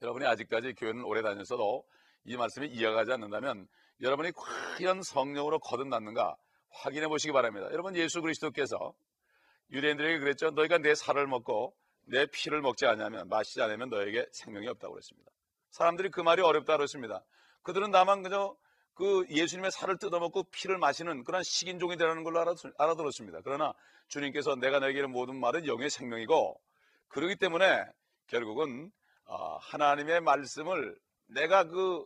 여러분이 0.03 0.27
아직까지 0.27 0.75
교회는 0.75 1.05
오래 1.05 1.23
다녔어도 1.23 1.85
이 2.25 2.37
말씀이 2.37 2.69
이해가지 2.69 3.13
않는다면 3.13 3.69
여러분이 4.01 4.33
과연 4.33 5.03
성령으로 5.03 5.59
거듭났는가 5.59 6.37
확인해 6.71 7.09
보시기 7.09 7.33
바랍니다. 7.33 7.69
여러분 7.73 7.95
예수 7.97 8.23
그리스도께서 8.23 8.95
유대인들에게 9.73 10.19
그랬죠. 10.19 10.51
너희가 10.51 10.79
내 10.79 10.95
살을 10.95 11.27
먹고 11.27 11.77
내 12.07 12.27
피를 12.27 12.61
먹지 12.61 12.87
않으면 12.87 13.29
마시지 13.29 13.61
않으면 13.61 13.91
너에게 13.91 14.27
생명이 14.33 14.67
없다고 14.69 14.95
그랬습니다. 14.95 15.31
사람들이 15.71 16.11
그 16.11 16.21
말이 16.21 16.43
어렵다 16.43 16.77
그랬습니다. 16.77 17.23
그들은 17.63 17.91
다만 17.91 18.23
그저 18.23 18.57
그 18.95 19.27
예수님의 19.31 19.71
살을 19.71 19.99
뜯어먹고 19.99 20.45
피를 20.45 20.79
마시는 20.79 21.25
그런 21.25 21.43
식인종이 21.43 21.97
되라는 21.97 22.25
걸로 22.25 22.41
알아들었습니다. 22.79 23.41
그러나 23.45 23.73
주님께서 24.09 24.57
내가 24.57 24.81
너에게 24.81 25.03
모든 25.07 25.39
말은 25.39 25.67
영의 25.67 25.89
생명이고 25.91 26.61
그러기 27.09 27.37
때문에 27.37 27.85
결국은 28.27 28.87
어, 28.87 29.00
하나님의 29.37 30.21
말씀을 30.21 30.99
내가 31.29 31.65
그 31.65 32.05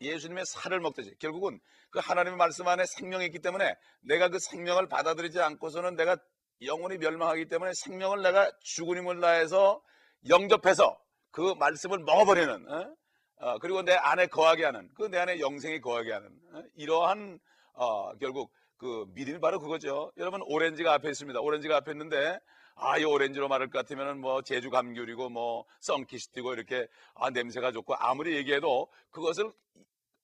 예수님의 0.00 0.44
살을 0.46 0.80
먹듯이 0.80 1.14
결국은 1.18 1.60
그 1.90 1.98
하나님의 1.98 2.36
말씀 2.36 2.66
안에 2.68 2.84
생명이 2.86 3.26
있기 3.26 3.40
때문에 3.40 3.74
내가 4.00 4.28
그 4.28 4.38
생명을 4.38 4.88
받아들이지 4.88 5.40
않고서는 5.40 5.96
내가 5.96 6.16
영혼이 6.62 6.98
멸망하기 6.98 7.46
때문에 7.46 7.72
생명을 7.74 8.22
내가 8.22 8.50
죽은 8.60 8.98
힘을 8.98 9.20
다해서 9.20 9.82
영접해서 10.28 10.98
그 11.30 11.54
말씀을 11.58 11.98
먹어버리는 11.98 12.70
어? 12.70 12.94
어, 13.36 13.58
그리고 13.58 13.82
내 13.82 13.94
안에 13.94 14.26
거하게 14.26 14.64
하는 14.64 14.88
그 14.94 15.08
내 15.08 15.18
안에 15.18 15.40
영생이 15.40 15.80
거하게 15.80 16.12
하는 16.12 16.28
어? 16.54 16.62
이러한 16.76 17.38
어, 17.74 18.16
결국 18.18 18.52
그 18.76 19.06
믿음이 19.14 19.40
바로 19.40 19.58
그거죠. 19.60 20.12
여러분 20.16 20.40
오렌지가 20.44 20.92
앞에 20.94 21.08
있습니다. 21.08 21.40
오렌지가 21.40 21.76
앞에 21.78 21.92
있는데 21.92 22.38
아, 22.74 22.98
이 22.98 23.04
오렌지로 23.04 23.48
말할 23.48 23.70
것 23.70 23.78
같으면은 23.78 24.20
뭐 24.20 24.42
제주 24.42 24.70
감귤이고 24.70 25.28
뭐 25.28 25.64
썬키시티고 25.80 26.54
이렇게 26.54 26.86
아 27.14 27.30
냄새가 27.30 27.72
좋고 27.72 27.94
아무리 27.96 28.36
얘기해도 28.36 28.88
그것을 29.10 29.50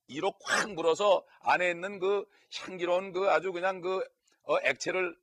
이로 0.08 0.32
꽉 0.40 0.72
물어서 0.72 1.24
안에 1.40 1.70
있는 1.70 1.98
그 1.98 2.24
향기로운 2.56 3.12
그 3.12 3.30
아주 3.30 3.52
그냥 3.52 3.80
그 3.80 4.02
어, 4.44 4.56
액체를 4.64 5.14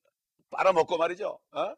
빨아먹고 0.51 0.97
말이죠. 0.97 1.39
어? 1.51 1.75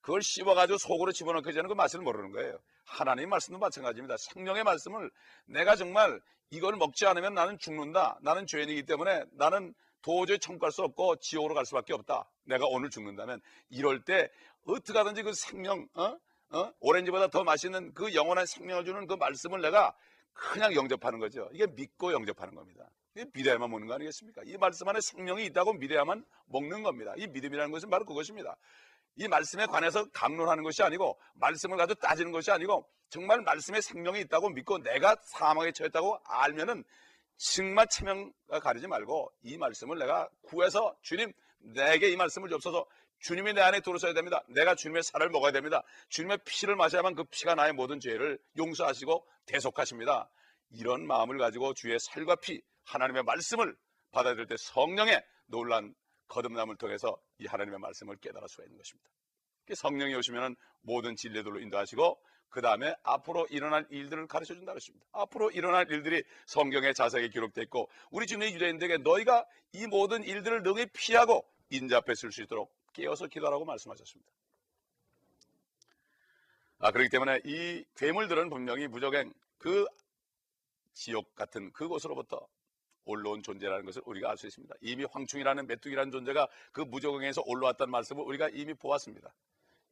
그걸 0.00 0.22
씹어가지고 0.22 0.78
속으로 0.78 1.12
집어넣기 1.12 1.52
전에 1.52 1.68
그 1.68 1.74
맛을 1.74 2.00
모르는 2.00 2.32
거예요. 2.32 2.58
하나님 2.84 3.28
말씀도 3.28 3.58
마찬가지입니다. 3.58 4.16
생명의 4.18 4.64
말씀을 4.64 5.10
내가 5.46 5.76
정말 5.76 6.20
이걸 6.50 6.76
먹지 6.76 7.06
않으면 7.06 7.34
나는 7.34 7.58
죽는다. 7.58 8.18
나는 8.22 8.46
죄인이기 8.46 8.84
때문에 8.84 9.24
나는 9.32 9.74
도저히 10.06 10.38
천국 10.38 10.60
갈 10.60 10.70
수 10.70 10.82
없고 10.82 11.16
지옥으로 11.16 11.54
갈 11.54 11.66
수밖에 11.66 11.92
없다. 11.92 12.30
내가 12.44 12.64
오늘 12.66 12.90
죽는다면 12.90 13.40
이럴 13.70 14.04
때 14.04 14.30
어떻게 14.64 14.96
하든지 14.96 15.24
그 15.24 15.32
생명, 15.34 15.88
어? 15.94 16.16
어? 16.50 16.72
오렌지보다 16.78 17.26
더 17.26 17.42
맛있는 17.42 17.92
그 17.92 18.14
영원한 18.14 18.46
생명을 18.46 18.84
주는 18.84 19.04
그 19.08 19.14
말씀을 19.14 19.60
내가 19.60 19.96
그냥 20.32 20.74
영접하는 20.76 21.18
거죠. 21.18 21.48
이게 21.52 21.66
믿고 21.66 22.12
영접하는 22.12 22.54
겁니다. 22.54 22.88
믿어야만 23.32 23.68
먹는 23.68 23.88
거 23.88 23.94
아니겠습니까? 23.94 24.42
이 24.44 24.56
말씀 24.58 24.88
안에 24.88 25.00
생명이 25.00 25.44
있다고 25.46 25.72
믿어야만 25.72 26.24
먹는 26.46 26.84
겁니다. 26.84 27.12
이 27.16 27.26
믿음이라는 27.26 27.72
것은 27.72 27.90
바로 27.90 28.04
그것입니다. 28.04 28.56
이 29.16 29.26
말씀에 29.26 29.66
관해서 29.66 30.04
감론하는 30.12 30.62
것이 30.62 30.84
아니고 30.84 31.18
말씀을 31.34 31.78
가지고 31.78 31.98
따지는 31.98 32.30
것이 32.30 32.52
아니고 32.52 32.88
정말 33.08 33.40
말씀에 33.40 33.80
생명이 33.80 34.20
있다고 34.20 34.50
믿고 34.50 34.78
내가 34.78 35.16
사망에 35.22 35.72
처했다고 35.72 36.20
알면은 36.24 36.84
정말 37.36 37.86
체명가 37.88 38.60
가리지 38.60 38.86
말고 38.86 39.32
이 39.42 39.58
말씀을 39.58 39.98
내가 39.98 40.28
구해서 40.42 40.96
주님 41.02 41.32
내게 41.58 42.10
이 42.10 42.16
말씀을 42.16 42.48
줍소서 42.48 42.86
주님이 43.20 43.54
내 43.54 43.62
안에 43.62 43.80
들어서야 43.80 44.12
됩니다. 44.12 44.44
내가 44.48 44.74
주님의 44.74 45.02
살을 45.02 45.30
먹어야 45.30 45.52
됩니다. 45.52 45.82
주님의 46.10 46.38
피를 46.44 46.76
마셔야만 46.76 47.14
그 47.14 47.24
피가 47.24 47.54
나의 47.54 47.72
모든 47.72 47.98
죄를 47.98 48.38
용서하시고 48.56 49.26
대속하십니다. 49.46 50.30
이런 50.70 51.06
마음을 51.06 51.38
가지고 51.38 51.74
주의 51.74 51.98
살과 51.98 52.36
피, 52.36 52.60
하나님의 52.84 53.22
말씀을 53.24 53.76
받아들일 54.12 54.46
때 54.46 54.56
성령의 54.58 55.24
놀란 55.46 55.94
거듭남을 56.28 56.76
통해서 56.76 57.16
이 57.38 57.46
하나님의 57.46 57.78
말씀을 57.78 58.16
깨달을 58.16 58.48
수가 58.48 58.64
있는 58.64 58.76
것입니다. 58.76 59.10
성령이 59.74 60.14
오시면 60.14 60.56
모든 60.82 61.16
진리들로 61.16 61.60
인도하시고 61.60 62.20
그 62.48 62.60
다음에 62.62 62.94
앞으로 63.02 63.46
일어날 63.50 63.86
일들을 63.90 64.26
가르쳐 64.28 64.54
준다 64.54 64.72
그랬습니다. 64.72 65.06
앞으로 65.12 65.50
일어날 65.50 65.90
일들이 65.90 66.22
성경에 66.46 66.92
자세하게 66.92 67.28
기록되어 67.28 67.64
있고 67.64 67.90
우리 68.10 68.26
주님의 68.26 68.54
유대인들에게 68.54 68.98
너희가 68.98 69.44
이 69.72 69.86
모든 69.86 70.22
일들을 70.22 70.62
능히 70.62 70.86
피하고 70.92 71.46
인자앞에 71.70 72.14
쓸 72.14 72.32
수 72.32 72.42
있도록 72.42 72.74
깨어서 72.92 73.26
기도하라고 73.26 73.64
말씀하셨습니다. 73.64 74.30
아, 76.78 76.92
그렇기 76.92 77.10
때문에 77.10 77.40
이 77.44 77.84
괴물들은 77.96 78.50
분명히 78.50 78.86
무적행 78.86 79.32
그 79.58 79.86
지옥 80.92 81.34
같은 81.34 81.72
그곳으로부터 81.72 82.46
올라온 83.04 83.42
존재라는 83.42 83.84
것을 83.84 84.02
우리가 84.04 84.30
알 84.30 84.36
수 84.36 84.46
있습니다. 84.46 84.74
이미 84.80 85.04
황충이라는 85.04 85.66
메뚜기라는 85.66 86.10
존재가 86.10 86.48
그 86.72 86.80
무적행에서 86.80 87.42
올라왔다는 87.46 87.90
말씀을 87.90 88.24
우리가 88.24 88.48
이미 88.50 88.74
보았습니다. 88.74 89.32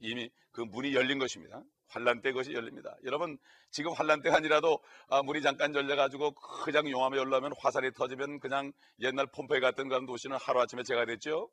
이미 0.00 0.30
그 0.50 0.60
문이 0.60 0.94
열린 0.94 1.18
것입니다. 1.18 1.62
환란 1.88 2.22
때 2.22 2.32
것이 2.32 2.52
열립니다. 2.52 2.96
여러분 3.04 3.38
지금 3.70 3.92
환란 3.92 4.22
때가 4.22 4.36
아니라도 4.36 4.80
아, 5.08 5.22
문이 5.22 5.42
잠깐 5.42 5.74
열려가지고 5.74 6.32
그냥 6.64 6.90
용암에 6.90 7.18
올라오면 7.18 7.52
화살이 7.58 7.92
터지면 7.92 8.40
그냥 8.40 8.72
옛날 9.00 9.26
폼페이 9.26 9.60
같은 9.60 9.88
그런 9.88 10.06
도시는 10.06 10.36
하루아침에 10.40 10.82
제가 10.82 11.04
됐죠. 11.06 11.50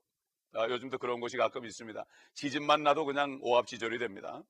아, 0.53 0.67
요즘도 0.67 0.97
그런 0.97 1.19
곳이 1.19 1.37
가끔 1.37 1.65
있습니다. 1.65 2.03
지진만 2.33 2.83
나도 2.83 3.05
그냥 3.05 3.39
오합지졸이 3.41 3.99
됩니다. 3.99 4.41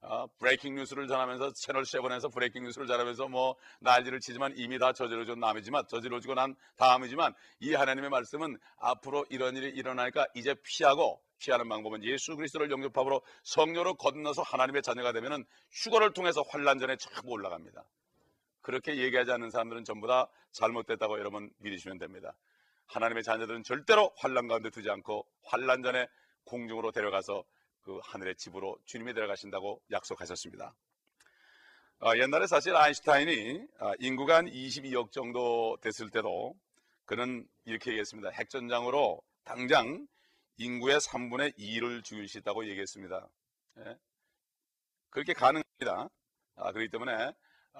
아, 0.00 0.26
breaking 0.38 0.76
news를 0.76 1.08
전하면서 1.08 1.52
채널 1.54 1.82
7에서 1.82 2.32
breaking 2.32 2.62
news를 2.62 2.86
전하면서 2.86 3.28
뭐 3.28 3.56
난리를 3.80 4.20
치지만 4.20 4.54
이미 4.56 4.78
다 4.78 4.92
저질러진 4.92 5.40
다음이지만 5.40 5.88
저질러지고 5.88 6.34
난 6.34 6.54
다음이지만 6.76 7.34
이 7.60 7.74
하나님의 7.74 8.08
말씀은 8.10 8.58
앞으로 8.78 9.26
이런 9.28 9.56
일이 9.56 9.68
일어나니까 9.68 10.26
이제 10.34 10.54
피하고 10.62 11.20
피하는 11.40 11.68
방법은 11.68 12.04
예수 12.04 12.36
그리스도를 12.36 12.70
영접함으로 12.70 13.22
성령으로 13.42 13.94
거듭나서 13.94 14.42
하나님의 14.42 14.82
자녀가 14.82 15.12
되면은 15.12 15.44
휴거를 15.70 16.12
통해서 16.12 16.42
환란 16.48 16.78
전에 16.78 16.96
자꾸 16.96 17.30
올라갑니다. 17.30 17.84
그렇게 18.60 18.98
얘기하지 18.98 19.32
않는 19.32 19.50
사람들은 19.50 19.84
전부 19.84 20.06
다 20.06 20.28
잘못됐다고 20.52 21.18
여러분 21.18 21.50
믿으시면 21.58 21.98
됩니다. 21.98 22.34
하나님의 22.86 23.22
자녀들은 23.22 23.64
절대로 23.64 24.12
환란 24.16 24.46
가운데 24.46 24.70
두지 24.70 24.90
않고 24.90 25.26
환란 25.42 25.82
전에 25.82 26.06
공중으로 26.44 26.92
데려가서 26.92 27.44
그 27.88 27.98
하늘의 28.02 28.36
집으로 28.36 28.78
주님이 28.84 29.14
데려가신다고 29.14 29.80
약속하셨습니다. 29.90 30.74
아, 32.00 32.16
옛날에 32.18 32.46
사실 32.46 32.76
아인슈타인이 32.76 33.66
아, 33.80 33.92
인구가 33.98 34.36
한 34.36 34.46
22억 34.46 35.10
정도 35.10 35.78
됐을 35.80 36.10
때도 36.10 36.54
그는 37.06 37.48
이렇게 37.64 37.92
얘기했습니다. 37.92 38.28
핵전장으로 38.28 39.22
당장 39.44 40.06
인구의 40.58 40.98
3분의 40.98 41.56
2를 41.56 42.04
죽일 42.04 42.28
수 42.28 42.36
있다고 42.36 42.68
얘기했습니다. 42.68 43.26
예? 43.78 43.96
그렇게 45.08 45.32
가능합니다. 45.32 46.10
아, 46.56 46.72
그렇기 46.72 46.90
때문에 46.90 47.12
아, 47.14 47.32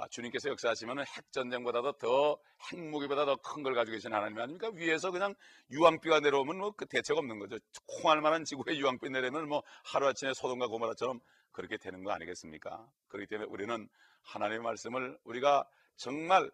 주님께서 0.09 0.49
역사하시면 0.51 1.01
핵전쟁보다도 1.07 1.93
더 1.93 2.39
핵무기보다 2.73 3.25
더 3.27 3.37
큰 3.37 3.63
걸 3.63 3.75
가지고 3.75 3.97
계신 3.97 4.13
하나님 4.13 4.39
아닙니까? 4.39 4.71
위에서 4.75 5.11
그냥 5.11 5.35
유황비가 5.71 6.21
내려오면 6.21 6.59
뭐 6.59 6.71
그 6.73 6.87
대책 6.87 7.17
없는 7.17 7.39
거죠. 7.41 7.59
콩할 7.87 8.21
만한 8.21 8.45
지구에 8.45 8.77
유황비 8.77 9.11
내리면 9.11 9.49
뭐 9.49 9.63
하루아침에 9.85 10.35
소돔과 10.35 10.69
고모라처럼 10.69 11.21
그렇게 11.51 11.77
되는 11.79 12.05
거 12.05 12.13
아니겠습니까? 12.13 12.87
그렇기 13.09 13.27
때문에 13.27 13.49
우리는 13.51 13.89
하나님의 14.23 14.61
말씀을 14.61 15.19
우리가 15.25 15.65
정말 15.97 16.49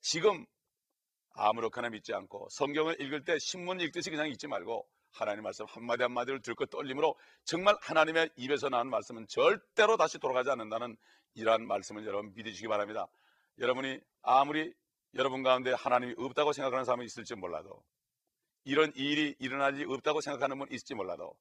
지금 0.00 0.44
아무렇게나 1.34 1.90
믿지 1.90 2.12
않고 2.12 2.48
성경을 2.50 3.00
읽을 3.00 3.24
때 3.24 3.38
신문 3.38 3.78
읽듯이 3.80 4.10
그냥 4.10 4.26
읽지 4.28 4.48
말고 4.48 4.88
하나님 5.12 5.42
말씀 5.42 5.66
한마디 5.66 6.02
한마디를 6.02 6.40
들고 6.40 6.66
떨림으로 6.66 7.16
정말 7.44 7.76
하나님의 7.80 8.30
입에서 8.36 8.68
나오는 8.68 8.90
말씀은 8.90 9.26
절대로 9.28 9.96
다시 9.96 10.18
돌아가지 10.18 10.50
않는다는 10.50 10.96
이러한 11.34 11.66
말씀을 11.66 12.06
여러분 12.06 12.32
믿으시기 12.34 12.68
바랍니다. 12.68 13.06
여러분이 13.58 14.00
아무리 14.22 14.72
여러분 15.14 15.42
가운데 15.42 15.72
하나님이 15.72 16.14
없다고 16.16 16.52
생각하는 16.52 16.84
사람이 16.84 17.04
있을지 17.04 17.34
몰라도 17.34 17.82
이런 18.64 18.92
일이 18.94 19.34
일어날 19.38 19.74
리 19.74 19.84
없다고 19.84 20.20
생각하는 20.20 20.58
분 20.58 20.68
있을지 20.70 20.94
몰라도 20.94 21.36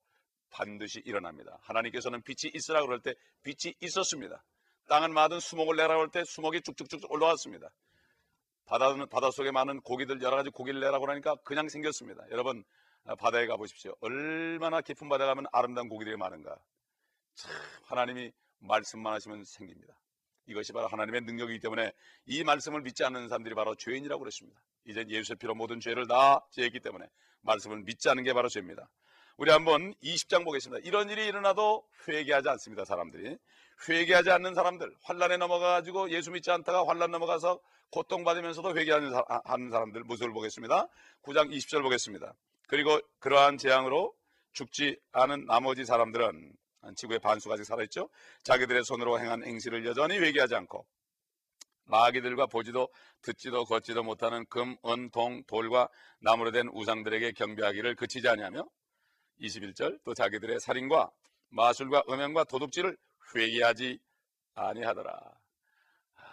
반드시 0.50 1.02
일어납니다. 1.06 1.60
하나님께서는 1.62 2.22
빛이 2.24 2.52
있으라 2.54 2.82
그럴 2.82 3.02
때 3.02 3.14
빛이 3.44 3.76
있었습니다. 3.82 4.44
땅은 4.88 5.14
마든 5.14 5.40
수목을 5.40 5.76
내라고 5.76 6.02
할때 6.02 6.24
수목이 6.26 6.62
쭉쭉쭉 6.62 7.12
올라왔습니다. 7.12 7.70
바다 8.66 9.32
속에 9.32 9.52
많은 9.52 9.82
고기들 9.82 10.22
여러 10.22 10.38
가지 10.38 10.50
고기를 10.50 10.80
내라고 10.80 11.10
하니까 11.10 11.36
그냥 11.44 11.70
생겼습니다. 11.70 12.24
여러분 12.32 12.60
아, 12.60 12.64
바다에 13.18 13.48
가보십시오. 13.48 13.96
얼마나 14.02 14.82
깊은 14.82 15.10
바다에 15.10 15.28
가면 15.28 15.46
아름다운 15.52 15.90
고기들이 15.90 16.18
많은가. 16.18 16.56
참 17.36 17.52
하나님이 17.86 18.32
말씀만 18.60 19.14
하시면 19.14 19.44
생깁니다. 19.46 19.94
이것이 20.48 20.74
바로 20.74 20.88
하나님의 20.88 21.22
능력이기 21.22 21.60
때문에 21.60 21.92
이 22.26 22.44
말씀을 22.44 22.82
믿지 22.82 23.04
않는 23.04 23.30
사람들이 23.30 23.56
바로 23.56 23.76
죄인이라고 23.76 24.20
그랬습니다. 24.20 24.60
이제 24.86 25.06
예수의 25.08 25.38
피로 25.38 25.56
모든 25.56 25.80
죄를 25.80 26.08
다 26.08 26.46
제했기 26.52 26.80
때문에 26.80 27.06
말씀을 27.42 27.84
믿지 27.84 28.10
않는 28.10 28.24
게 28.24 28.34
바로 28.34 28.50
죄입니다. 28.50 28.90
우리 29.38 29.52
한번 29.52 29.94
20장 30.04 30.44
보겠습니다. 30.44 30.86
이런 30.86 31.10
일이 31.10 31.26
일어나도 31.26 31.88
회개하지 32.08 32.50
않습니다. 32.50 32.84
사람들이 32.84 33.38
회개하지 33.88 34.32
않는 34.32 34.54
사람들 34.54 34.94
환란에 35.04 35.38
넘어가가지고 35.38 36.10
예수 36.10 36.32
믿지 36.32 36.52
않다가 36.52 36.86
환란 36.86 37.12
넘어가서 37.12 37.60
고통받으면서도 37.92 38.76
회개하는 38.76 39.70
사람들 39.70 40.04
모습을 40.04 40.34
보겠습니다. 40.34 40.88
9장 41.24 41.50
20절 41.52 41.82
보겠습니다. 41.84 42.34
그리고 42.70 43.02
그러한 43.18 43.58
재앙으로 43.58 44.14
죽지 44.54 45.00
않은 45.12 45.46
나머지 45.48 45.86
사람들은 45.86 46.54
지구의 46.96 47.20
반수가 47.20 47.56
아직 47.56 47.64
살아있죠. 47.66 48.10
자기들의 48.44 48.84
손으로 48.84 49.20
행한 49.20 49.44
행실을 49.44 49.86
여전히 49.86 50.20
회개하지 50.20 50.56
않고 50.56 50.86
마귀들과 51.86 52.46
보지도 52.46 52.88
듣지도 53.24 53.66
걷지도 53.66 54.04
못하는 54.04 54.46
금, 54.46 54.78
은, 54.86 55.10
동, 55.10 55.44
돌과 55.46 55.90
나무로 56.20 56.52
된 56.52 56.68
우상들에게 56.72 57.32
경배하기를 57.32 57.96
그치지 57.96 58.30
아니하며 58.30 58.64
21절 59.42 60.00
또 60.04 60.14
자기들의 60.14 60.60
살인과 60.60 61.10
마술과 61.50 62.04
음행과 62.08 62.44
도둑질을 62.44 62.96
회개하지 63.36 64.00
아니하더라. 64.54 65.39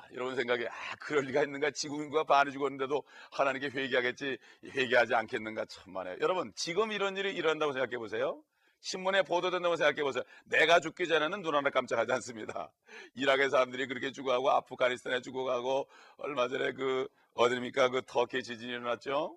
아, 0.07 0.15
여러분 0.15 0.37
생각에 0.37 0.67
아 0.67 0.97
그럴 1.01 1.25
리가 1.25 1.43
있는가 1.43 1.71
지구 1.73 2.03
인구가 2.03 2.25
반이 2.25 2.53
죽었는데도 2.53 3.03
하나님께 3.33 3.69
회개하겠지 3.69 4.39
회개하지 4.65 5.15
않겠는가 5.15 5.65
참만해. 5.67 6.17
여러분 6.21 6.53
지금 6.55 6.93
이런 6.93 7.17
일이 7.17 7.35
일어난다고 7.35 7.73
생각해 7.73 7.99
보세요. 7.99 8.43
신문에 8.81 9.23
보도된다고 9.23 9.77
생각해 9.77 10.03
보세요. 10.03 10.23
내가 10.45 10.81
죽기 10.81 11.09
전에는 11.09 11.43
눈 11.43 11.55
하나 11.55 11.71
깜짝하지 11.71 12.13
않습니다. 12.13 12.73
이라크의 13.15 13.51
사람들이 13.51 13.87
그렇게 13.87 14.13
죽어가고 14.13 14.51
아프가니스탄에 14.51 15.23
죽어가고 15.23 15.89
얼마 16.19 16.49
전에 16.49 16.73
그 16.73 17.09
어디입니까 17.35 17.89
그 17.89 18.03
터키 18.07 18.43
지진이 18.43 18.71
일어났죠. 18.71 19.37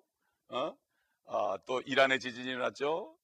어? 0.50 0.76
아, 1.26 1.58
또 1.66 1.80
이란의 1.80 2.20
지진이 2.20 2.48
일어났죠. 2.48 3.16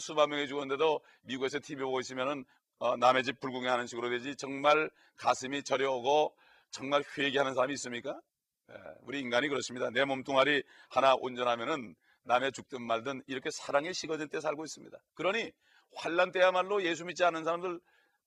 수만 0.00 0.28
명이 0.30 0.48
죽었는데도 0.48 1.00
미국에서 1.22 1.60
TV 1.60 1.84
보고 1.84 2.00
있으면은 2.00 2.44
어, 2.78 2.96
남의 2.96 3.22
집 3.22 3.40
불궁하는 3.40 3.86
식으로 3.86 4.10
되지 4.10 4.36
정말 4.36 4.90
가슴이 5.16 5.62
저려오고 5.62 6.34
정말 6.74 7.04
회개하는 7.16 7.54
사람이 7.54 7.72
있습니까? 7.74 8.20
예, 8.70 8.74
우리 9.02 9.20
인간이 9.20 9.48
그렇습니다. 9.48 9.90
내 9.90 10.04
몸뚱아리 10.04 10.64
하나 10.90 11.14
온전하면은 11.14 11.94
남의 12.24 12.50
죽든 12.50 12.82
말든 12.82 13.22
이렇게 13.28 13.50
사랑에 13.52 13.92
식어질 13.92 14.28
때 14.28 14.40
살고 14.40 14.64
있습니다. 14.64 14.98
그러니 15.14 15.52
환란 15.94 16.32
때야말로 16.32 16.82
예수 16.82 17.04
믿지 17.04 17.22
않는 17.22 17.44
사람들 17.44 17.78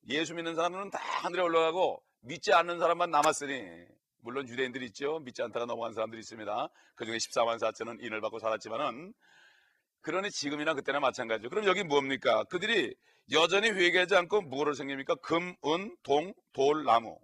예수 0.10 0.34
믿는 0.34 0.56
사람들은 0.56 0.92
다 0.92 1.00
하늘에 1.00 1.42
올라가고 1.42 2.02
믿지 2.22 2.54
않는 2.54 2.80
사람만 2.80 3.12
남았으니 3.12 3.86
물론 4.22 4.48
유대인들이 4.48 4.86
있죠. 4.88 5.20
믿지 5.20 5.42
않다가 5.42 5.66
넘어간 5.66 5.94
사람들이 5.94 6.20
있습니다. 6.22 6.70
그중에 6.96 7.18
14만 7.18 7.60
4천은 7.60 8.02
인을 8.02 8.22
받고 8.22 8.40
살았지만은 8.40 9.14
그러니 10.02 10.32
지금이나 10.32 10.74
그때나 10.74 11.02
마찬가지죠. 11.02 11.50
그럼 11.50 11.66
여기 11.66 11.84
뭡니까? 11.84 12.46
그들이 12.46 12.96
여전히 13.34 13.70
회개하지 13.72 14.16
않고 14.16 14.44
무엇을 14.44 14.76
섬깁니까? 14.76 15.16
금, 15.16 15.54
은, 15.66 15.98
동, 16.04 16.34
돌, 16.54 16.86
나무. 16.86 17.20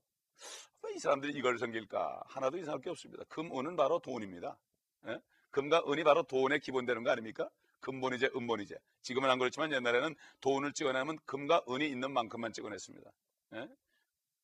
왜이 0.83 0.99
사람들이 0.99 1.33
이걸 1.33 1.57
섬길까? 1.57 2.23
하나도 2.27 2.57
이상할 2.57 2.81
게 2.81 2.89
없습니다. 2.89 3.23
금, 3.29 3.57
은은 3.57 3.75
바로 3.75 3.99
돈입니다. 3.99 4.57
예? 5.07 5.19
금과 5.51 5.83
은이 5.87 6.03
바로 6.03 6.23
돈의 6.23 6.59
기본되는 6.59 7.03
거 7.03 7.11
아닙니까? 7.11 7.49
근본이제, 7.79 8.31
은본이제. 8.35 8.77
지금은 9.01 9.29
안 9.29 9.39
그렇지만 9.39 9.71
옛날에는 9.71 10.15
돈을 10.41 10.73
찍어내면 10.73 11.19
금과 11.25 11.63
은이 11.69 11.87
있는 11.87 12.11
만큼만 12.11 12.53
찍어냈습니다. 12.53 13.11
예? 13.55 13.69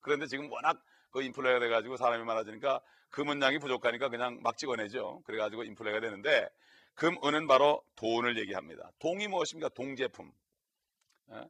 그런데 0.02 0.28
지금 0.28 0.52
워낙 0.52 0.82
그 1.12 1.22
인플레가 1.24 1.60
돼가지고 1.60 1.98
사람이 1.98 2.24
많아지니까 2.24 2.82
금은 3.10 3.42
양이 3.42 3.60
부족하니까 3.60 4.10
그냥 4.10 4.40
막 4.42 4.58
찍어내죠. 4.58 5.24
그래가지고 5.26 5.64
인플레가 5.64 6.00
되는데 6.00 6.50
금, 6.96 7.18
은은 7.24 7.48
바로 7.48 7.84
돈을 7.96 8.38
얘기합니다. 8.38 8.92
동이 9.00 9.28
무엇입니까? 9.28 9.70
동제품. 9.70 10.32
예? 11.32 11.50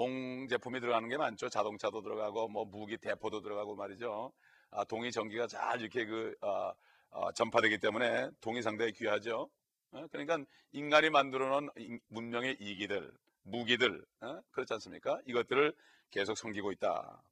동제품이 0.00 0.80
들어가는 0.80 1.10
게 1.10 1.18
많죠. 1.18 1.50
자동차도 1.50 2.00
들어가고, 2.00 2.48
뭐 2.48 2.64
무기 2.64 2.96
대포도 2.96 3.42
들어가고 3.42 3.76
말이죠. 3.76 4.32
아, 4.70 4.82
동이 4.84 5.12
전기가 5.12 5.46
잘 5.46 5.78
이렇게 5.78 6.06
그, 6.06 6.34
어, 6.40 6.72
어, 7.10 7.32
전파되기 7.32 7.76
때문에 7.76 8.30
동이 8.40 8.62
상당히 8.62 8.92
귀하죠. 8.92 9.50
어? 9.90 10.06
그러니까 10.10 10.38
인간이 10.72 11.10
만들어 11.10 11.48
놓은 11.50 11.68
문명의 12.08 12.56
이기들, 12.60 13.12
무기들, 13.42 14.02
어? 14.22 14.40
그렇지 14.52 14.72
않습니까? 14.72 15.20
이것들을 15.26 15.74
계속 16.10 16.38
섬기고 16.38 16.72
있다. 16.72 17.22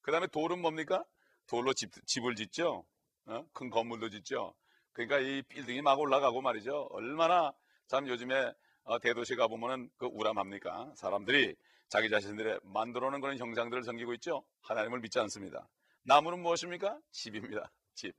그 0.00 0.12
다음에 0.12 0.28
돌은 0.28 0.60
뭡니까? 0.60 1.04
돌로 1.48 1.72
집, 1.72 1.90
집을 2.06 2.36
짓죠. 2.36 2.84
어? 3.26 3.44
큰 3.52 3.68
건물도 3.68 4.10
짓죠. 4.10 4.54
그러니까 4.92 5.18
이 5.18 5.42
빌딩이 5.42 5.82
막 5.82 5.98
올라가고 5.98 6.40
말이죠. 6.40 6.86
얼마나 6.92 7.52
참 7.88 8.06
요즘에 8.06 8.52
어, 8.84 9.00
대도시 9.00 9.34
가보면은 9.34 9.90
그 9.96 10.06
우람합니까? 10.06 10.92
사람들이 10.94 11.56
자기 11.92 12.08
자신들의 12.08 12.60
만들어 12.62 13.10
놓은 13.10 13.20
그런 13.20 13.36
형상들을 13.36 13.82
섬기고 13.82 14.14
있죠. 14.14 14.42
하나님을 14.62 15.00
믿지 15.00 15.18
않습니다. 15.18 15.68
나무는 16.04 16.40
무엇입니까? 16.40 16.98
집입니다. 17.10 17.70
집. 17.92 18.14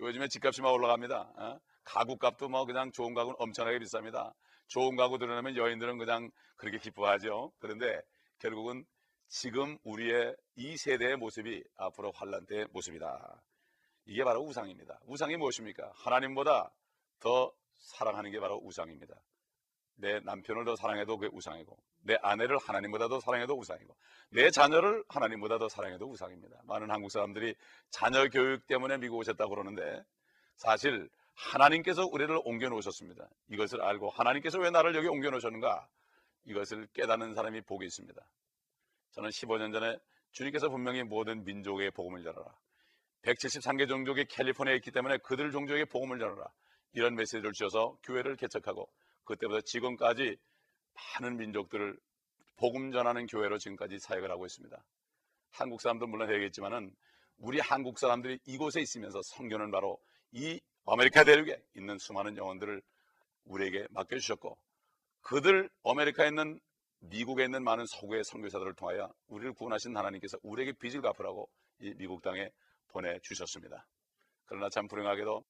요즘에 0.00 0.26
집값이 0.26 0.60
막 0.60 0.72
올라갑니다. 0.72 1.16
어? 1.36 1.60
가구값도 1.84 2.48
뭐 2.48 2.66
그냥 2.66 2.90
좋은 2.90 3.14
가구는 3.14 3.36
엄청나게 3.38 3.78
비쌉니다. 3.78 4.34
좋은 4.66 4.96
가구 4.96 5.18
들어놓으면 5.18 5.56
여인들은 5.56 5.98
그냥 5.98 6.32
그렇게 6.56 6.78
기뻐하죠. 6.78 7.52
그런데 7.60 8.02
결국은 8.40 8.84
지금 9.28 9.78
우리의 9.84 10.34
이 10.56 10.76
세대의 10.76 11.16
모습이 11.16 11.62
앞으로 11.76 12.10
환란 12.10 12.44
때의 12.46 12.66
모습이다. 12.72 13.40
이게 14.06 14.24
바로 14.24 14.40
우상입니다. 14.40 14.98
우상이 15.04 15.36
무엇입니까? 15.36 15.92
하나님보다 15.94 16.72
더 17.20 17.52
사랑하는 17.76 18.32
게 18.32 18.40
바로 18.40 18.60
우상입니다. 18.64 19.14
내 19.96 20.20
남편을 20.20 20.64
더 20.64 20.76
사랑해도 20.76 21.18
그게 21.18 21.30
우상이고, 21.32 21.76
내 22.02 22.16
아내를 22.22 22.58
하나님보다 22.58 23.08
더 23.08 23.20
사랑해도 23.20 23.54
우상이고, 23.54 23.96
내 24.30 24.50
자녀를 24.50 25.04
하나님보다 25.08 25.58
더 25.58 25.68
사랑해도 25.68 26.06
우상입니다. 26.06 26.60
많은 26.64 26.90
한국 26.90 27.10
사람들이 27.10 27.54
자녀 27.90 28.28
교육 28.28 28.66
때문에 28.66 28.98
미국 28.98 29.18
오셨다고 29.18 29.50
그러는데, 29.50 30.02
사실 30.56 31.08
하나님께서 31.34 32.06
우리를 32.06 32.38
옮겨 32.44 32.68
놓으셨습니다. 32.68 33.28
이것을 33.48 33.82
알고 33.82 34.10
하나님께서 34.10 34.58
왜 34.58 34.70
나를 34.70 34.94
여기 34.94 35.08
옮겨 35.08 35.30
놓으셨는가? 35.30 35.86
이것을 36.44 36.86
깨닫는 36.94 37.34
사람이 37.34 37.62
복이 37.62 37.84
있습니다. 37.84 38.22
저는 39.12 39.30
15년 39.30 39.72
전에 39.72 39.98
주님께서 40.32 40.68
분명히 40.68 41.02
모든 41.02 41.44
민족의 41.44 41.90
복음을 41.90 42.24
열어라. 42.24 42.54
173개 43.22 43.88
종족이 43.88 44.26
캘리포니아에 44.26 44.76
있기 44.76 44.90
때문에 44.90 45.18
그들 45.18 45.50
종족의 45.50 45.86
복음을 45.86 46.20
열어라. 46.20 46.46
이런 46.92 47.14
메시지를 47.14 47.52
주셔서 47.52 47.96
교회를 48.02 48.36
개척하고 48.36 48.88
그때부터 49.26 49.60
지금까지 49.60 50.38
많은 51.20 51.36
민족들을 51.36 51.98
복음 52.56 52.90
전하는 52.90 53.26
교회로 53.26 53.58
지금까지 53.58 53.98
사역을 53.98 54.30
하고 54.30 54.46
있습니다. 54.46 54.82
한국 55.50 55.82
사람도 55.82 56.06
물론 56.06 56.30
해야겠지만은 56.30 56.94
우리 57.38 57.60
한국 57.60 57.98
사람들이 57.98 58.38
이곳에 58.46 58.80
있으면서 58.80 59.20
선교는 59.22 59.70
바로 59.70 59.98
이 60.32 60.58
아메리카 60.86 61.24
대륙에 61.24 61.62
있는 61.74 61.98
수많은 61.98 62.36
영혼들을 62.36 62.80
우리에게 63.44 63.86
맡겨주셨고 63.90 64.56
그들 65.20 65.68
아메리카에 65.84 66.28
있는 66.28 66.58
미국에 67.00 67.44
있는 67.44 67.62
많은 67.62 67.84
서구의 67.86 68.24
선교사들을 68.24 68.74
통하여 68.74 69.12
우리를 69.26 69.52
구원하신 69.52 69.96
하나님께서 69.96 70.38
우리에게 70.42 70.72
빚을 70.72 71.02
갚으라고 71.02 71.50
이 71.80 71.92
미국 71.94 72.22
땅에 72.22 72.50
보내주셨습니다. 72.88 73.86
그러나 74.46 74.68
참 74.70 74.88
불행하게도 74.88 75.44